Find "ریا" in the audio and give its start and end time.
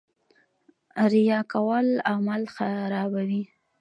1.11-1.39